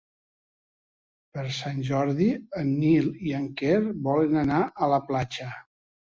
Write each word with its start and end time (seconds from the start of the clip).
Per 1.37 1.43
Sant 1.57 1.81
Jordi 1.89 2.31
en 2.63 2.73
Nil 2.79 3.11
i 3.27 3.35
en 3.41 3.47
Quer 3.61 3.77
volen 4.09 4.43
anar 4.47 4.65
a 4.89 4.93
la 4.97 5.01
platja. 5.13 5.55